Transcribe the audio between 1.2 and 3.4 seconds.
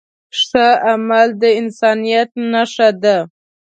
د انسانیت نښه ده.